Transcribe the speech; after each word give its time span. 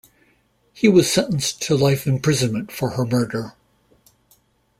He 0.73 0.87
was 0.87 1.13
sentenced 1.13 1.61
to 1.61 1.75
life 1.77 2.07
imprisonment 2.07 2.71
for 2.71 2.93
her 2.97 3.05
murder. 3.05 3.53